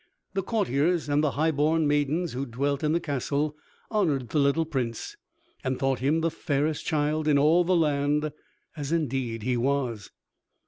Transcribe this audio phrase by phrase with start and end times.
[0.33, 3.55] The courtiers and the high born maidens who dwelt in the castle
[3.91, 5.15] honored the little Prince,
[5.63, 8.31] and thought him the fairest child in all the land,
[8.75, 10.09] as indeed he was.